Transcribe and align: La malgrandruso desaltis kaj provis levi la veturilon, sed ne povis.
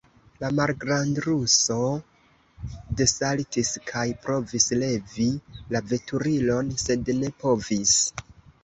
La 0.43 0.47
malgrandruso 0.59 1.75
desaltis 3.03 3.71
kaj 3.93 4.07
provis 4.27 4.69
levi 4.87 5.29
la 5.77 5.87
veturilon, 5.95 6.75
sed 6.87 7.15
ne 7.23 7.35
povis. 7.47 7.97